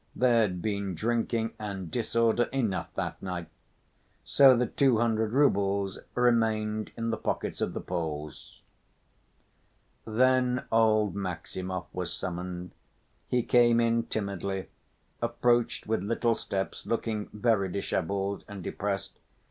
There 0.15 0.41
had 0.41 0.63
been 0.63 0.95
drinking 0.95 1.53
and 1.59 1.91
disorder 1.91 2.45
enough, 2.51 2.91
that 2.95 3.21
night.... 3.21 3.49
So 4.25 4.57
the 4.57 4.65
two 4.65 4.97
hundred 4.97 5.31
roubles 5.31 5.99
remained 6.15 6.91
in 6.97 7.11
the 7.11 7.17
pockets 7.17 7.61
of 7.61 7.73
the 7.73 7.81
Poles. 7.81 8.61
Then 10.03 10.63
old 10.71 11.13
Maximov 11.15 11.85
was 11.93 12.11
summoned. 12.11 12.71
He 13.27 13.43
came 13.43 13.79
in 13.79 14.07
timidly, 14.07 14.69
approached 15.21 15.85
with 15.85 16.01
little 16.01 16.33
steps, 16.33 16.87
looking 16.87 17.29
very 17.31 17.69
disheveled 17.71 18.43
and 18.47 18.63
depressed. 18.63 19.19